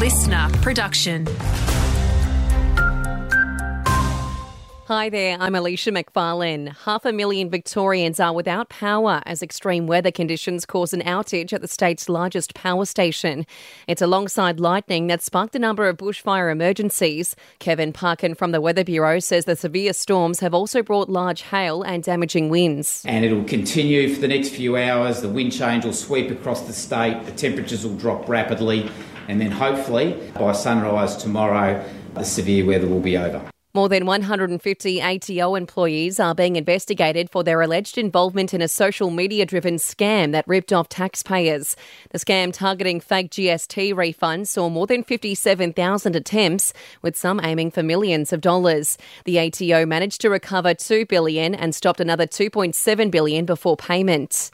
LiSTNR 0.00 0.50
production. 0.62 1.26
Hi 4.90 5.08
there, 5.08 5.36
I'm 5.38 5.54
Alicia 5.54 5.92
McFarlane. 5.92 6.76
Half 6.78 7.04
a 7.04 7.12
million 7.12 7.48
Victorians 7.48 8.18
are 8.18 8.32
without 8.32 8.70
power 8.70 9.22
as 9.24 9.40
extreme 9.40 9.86
weather 9.86 10.10
conditions 10.10 10.66
cause 10.66 10.92
an 10.92 11.00
outage 11.02 11.52
at 11.52 11.60
the 11.60 11.68
state's 11.68 12.08
largest 12.08 12.54
power 12.54 12.84
station. 12.84 13.46
It's 13.86 14.02
alongside 14.02 14.58
lightning 14.58 15.06
that 15.06 15.22
sparked 15.22 15.54
a 15.54 15.60
number 15.60 15.88
of 15.88 15.96
bushfire 15.96 16.50
emergencies. 16.50 17.36
Kevin 17.60 17.92
Parkin 17.92 18.34
from 18.34 18.50
the 18.50 18.60
Weather 18.60 18.82
Bureau 18.82 19.20
says 19.20 19.44
the 19.44 19.54
severe 19.54 19.92
storms 19.92 20.40
have 20.40 20.54
also 20.54 20.82
brought 20.82 21.08
large 21.08 21.42
hail 21.42 21.84
and 21.84 22.02
damaging 22.02 22.48
winds. 22.48 23.04
And 23.06 23.24
it'll 23.24 23.44
continue 23.44 24.12
for 24.12 24.20
the 24.20 24.26
next 24.26 24.48
few 24.48 24.76
hours. 24.76 25.20
The 25.20 25.28
wind 25.28 25.52
change 25.52 25.84
will 25.84 25.92
sweep 25.92 26.32
across 26.32 26.62
the 26.62 26.72
state, 26.72 27.26
the 27.26 27.30
temperatures 27.30 27.86
will 27.86 27.94
drop 27.94 28.28
rapidly, 28.28 28.90
and 29.28 29.40
then 29.40 29.52
hopefully 29.52 30.20
by 30.34 30.50
sunrise 30.50 31.16
tomorrow, 31.16 31.88
the 32.14 32.24
severe 32.24 32.66
weather 32.66 32.88
will 32.88 32.98
be 32.98 33.16
over. 33.16 33.40
More 33.72 33.88
than 33.88 34.04
150 34.04 35.00
ATO 35.00 35.54
employees 35.54 36.18
are 36.18 36.34
being 36.34 36.56
investigated 36.56 37.30
for 37.30 37.44
their 37.44 37.60
alleged 37.60 37.98
involvement 37.98 38.52
in 38.52 38.60
a 38.60 38.66
social 38.66 39.12
media 39.12 39.46
driven 39.46 39.76
scam 39.76 40.32
that 40.32 40.48
ripped 40.48 40.72
off 40.72 40.88
taxpayers. 40.88 41.76
The 42.10 42.18
scam 42.18 42.52
targeting 42.52 42.98
fake 42.98 43.30
GST 43.30 43.94
refunds 43.94 44.48
saw 44.48 44.68
more 44.68 44.88
than 44.88 45.04
57,000 45.04 46.16
attempts, 46.16 46.72
with 47.00 47.16
some 47.16 47.40
aiming 47.44 47.70
for 47.70 47.84
millions 47.84 48.32
of 48.32 48.40
dollars. 48.40 48.98
The 49.24 49.38
ATO 49.38 49.86
managed 49.86 50.20
to 50.22 50.30
recover 50.30 50.74
2 50.74 51.06
billion 51.06 51.54
and 51.54 51.72
stopped 51.72 52.00
another 52.00 52.26
2.7 52.26 53.08
billion 53.12 53.44
before 53.44 53.76
payment. 53.76 54.50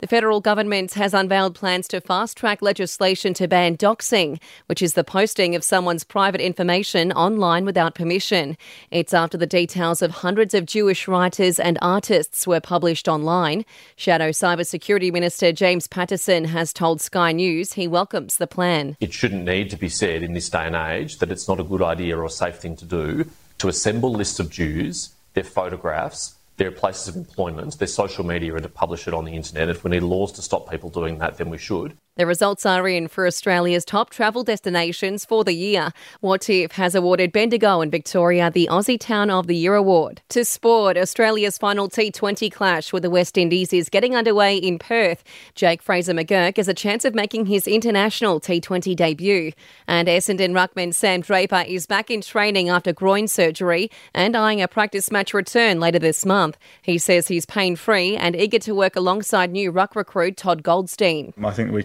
The 0.00 0.06
federal 0.06 0.40
government 0.40 0.94
has 0.94 1.12
unveiled 1.12 1.56
plans 1.56 1.88
to 1.88 2.00
fast 2.00 2.36
track 2.36 2.62
legislation 2.62 3.34
to 3.34 3.48
ban 3.48 3.76
doxing, 3.76 4.40
which 4.66 4.80
is 4.80 4.92
the 4.94 5.02
posting 5.02 5.56
of 5.56 5.64
someone's 5.64 6.04
private 6.04 6.40
information 6.40 7.10
online 7.10 7.64
without 7.64 7.96
permission. 7.96 8.56
It's 8.92 9.12
after 9.12 9.36
the 9.36 9.44
details 9.44 10.00
of 10.00 10.12
hundreds 10.12 10.54
of 10.54 10.66
Jewish 10.66 11.08
writers 11.08 11.58
and 11.58 11.78
artists 11.82 12.46
were 12.46 12.60
published 12.60 13.08
online. 13.08 13.64
Shadow 13.96 14.28
Cybersecurity 14.28 15.12
Minister 15.12 15.50
James 15.50 15.88
Paterson 15.88 16.44
has 16.44 16.72
told 16.72 17.00
Sky 17.00 17.32
News 17.32 17.72
he 17.72 17.88
welcomes 17.88 18.36
the 18.36 18.46
plan. 18.46 18.96
It 19.00 19.12
shouldn't 19.12 19.46
need 19.46 19.68
to 19.70 19.76
be 19.76 19.88
said 19.88 20.22
in 20.22 20.32
this 20.32 20.48
day 20.48 20.66
and 20.66 20.76
age 20.76 21.18
that 21.18 21.32
it's 21.32 21.48
not 21.48 21.58
a 21.58 21.64
good 21.64 21.82
idea 21.82 22.16
or 22.16 22.24
a 22.24 22.30
safe 22.30 22.58
thing 22.58 22.76
to 22.76 22.84
do 22.84 23.28
to 23.58 23.66
assemble 23.66 24.12
lists 24.12 24.38
of 24.38 24.48
Jews, 24.48 25.10
their 25.34 25.42
photographs, 25.42 26.37
their 26.58 26.70
places 26.70 27.08
of 27.08 27.16
employment, 27.16 27.78
their 27.78 27.88
social 27.88 28.24
media, 28.24 28.52
and 28.54 28.62
to 28.64 28.68
publish 28.68 29.08
it 29.08 29.14
on 29.14 29.24
the 29.24 29.32
internet. 29.32 29.68
If 29.68 29.84
we 29.84 29.90
need 29.90 30.02
laws 30.02 30.32
to 30.32 30.42
stop 30.42 30.70
people 30.70 30.90
doing 30.90 31.18
that, 31.18 31.38
then 31.38 31.48
we 31.48 31.58
should. 31.58 31.96
The 32.18 32.26
results 32.26 32.66
are 32.66 32.88
in 32.88 33.06
for 33.06 33.28
Australia's 33.28 33.84
top 33.84 34.10
travel 34.10 34.42
destinations 34.42 35.24
for 35.24 35.44
the 35.44 35.52
year. 35.52 35.92
Wotif 36.20 36.72
has 36.72 36.96
awarded 36.96 37.30
Bendigo 37.30 37.80
and 37.80 37.92
Victoria 37.92 38.50
the 38.50 38.68
Aussie 38.72 38.98
Town 38.98 39.30
of 39.30 39.46
the 39.46 39.54
Year 39.54 39.76
award. 39.76 40.20
To 40.30 40.44
sport, 40.44 40.96
Australia's 40.96 41.58
final 41.58 41.88
T20 41.88 42.50
clash 42.50 42.92
with 42.92 43.04
the 43.04 43.10
West 43.10 43.38
Indies 43.38 43.72
is 43.72 43.88
getting 43.88 44.16
underway 44.16 44.56
in 44.56 44.80
Perth. 44.80 45.22
Jake 45.54 45.80
Fraser 45.80 46.12
McGurk 46.12 46.56
has 46.56 46.66
a 46.66 46.74
chance 46.74 47.04
of 47.04 47.14
making 47.14 47.46
his 47.46 47.68
international 47.68 48.40
T20 48.40 48.96
debut. 48.96 49.52
And 49.86 50.08
Essendon 50.08 50.54
ruckman 50.54 50.92
Sam 50.92 51.20
Draper 51.20 51.64
is 51.68 51.86
back 51.86 52.10
in 52.10 52.20
training 52.20 52.68
after 52.68 52.92
groin 52.92 53.28
surgery 53.28 53.92
and 54.12 54.34
eyeing 54.34 54.60
a 54.60 54.66
practice 54.66 55.12
match 55.12 55.32
return 55.32 55.78
later 55.78 56.00
this 56.00 56.26
month. 56.26 56.58
He 56.82 56.98
says 56.98 57.28
he's 57.28 57.46
pain 57.46 57.76
free 57.76 58.16
and 58.16 58.34
eager 58.34 58.58
to 58.58 58.74
work 58.74 58.96
alongside 58.96 59.52
new 59.52 59.70
ruck 59.70 59.94
recruit 59.94 60.36
Todd 60.36 60.64
Goldstein. 60.64 61.32
I 61.44 61.52
think 61.52 61.70
we 61.70 61.84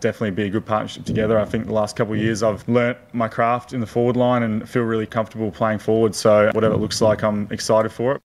definitely 0.00 0.32
be 0.32 0.44
a 0.44 0.50
good 0.50 0.66
partnership 0.66 1.04
together. 1.04 1.38
I 1.38 1.44
think 1.44 1.66
the 1.66 1.72
last 1.72 1.96
couple 1.96 2.14
of 2.14 2.20
years 2.20 2.42
I've 2.42 2.66
learnt 2.68 2.98
my 3.12 3.28
craft 3.28 3.72
in 3.72 3.80
the 3.80 3.86
forward 3.86 4.16
line 4.16 4.42
and 4.42 4.68
feel 4.68 4.82
really 4.82 5.06
comfortable 5.06 5.50
playing 5.50 5.78
forward. 5.78 6.14
So 6.14 6.50
whatever 6.52 6.74
it 6.74 6.78
looks 6.78 7.00
like, 7.00 7.22
I'm 7.22 7.48
excited 7.50 7.90
for 7.90 8.16
it. 8.16 8.20